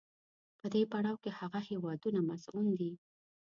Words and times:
په 0.59 0.65
دې 0.73 0.81
پړاو 0.91 1.21
کې 1.23 1.31
هغه 1.39 1.59
هېوادونه 1.69 2.19
مصون 2.29 2.65
دي. 2.79 2.91